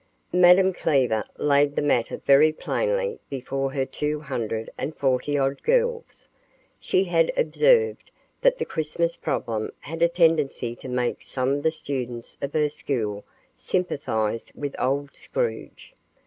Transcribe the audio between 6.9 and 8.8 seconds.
had observed that the